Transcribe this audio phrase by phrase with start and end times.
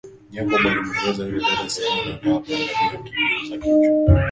[0.31, 2.99] Jacob alimuelekeza yule dada sehemu anayotaka kwenda
[3.41, 4.15] bila kugeuza kichwa